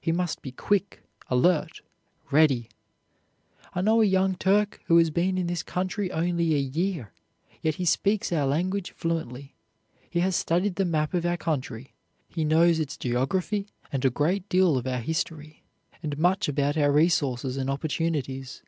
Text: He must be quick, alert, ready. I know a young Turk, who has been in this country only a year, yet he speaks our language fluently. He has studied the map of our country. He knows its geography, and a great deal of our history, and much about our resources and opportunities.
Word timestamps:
He 0.00 0.10
must 0.10 0.42
be 0.42 0.50
quick, 0.50 1.04
alert, 1.28 1.82
ready. 2.32 2.68
I 3.74 3.80
know 3.80 4.02
a 4.02 4.04
young 4.04 4.34
Turk, 4.34 4.80
who 4.86 4.98
has 4.98 5.10
been 5.10 5.38
in 5.38 5.46
this 5.46 5.62
country 5.62 6.10
only 6.10 6.52
a 6.52 6.58
year, 6.58 7.12
yet 7.62 7.76
he 7.76 7.84
speaks 7.84 8.32
our 8.32 8.44
language 8.44 8.90
fluently. 8.90 9.54
He 10.10 10.18
has 10.18 10.34
studied 10.34 10.74
the 10.74 10.84
map 10.84 11.14
of 11.14 11.24
our 11.24 11.36
country. 11.36 11.94
He 12.28 12.44
knows 12.44 12.80
its 12.80 12.96
geography, 12.96 13.68
and 13.92 14.04
a 14.04 14.10
great 14.10 14.48
deal 14.48 14.76
of 14.76 14.86
our 14.88 14.98
history, 14.98 15.62
and 16.02 16.18
much 16.18 16.48
about 16.48 16.76
our 16.76 16.90
resources 16.90 17.56
and 17.56 17.70
opportunities. 17.70 18.64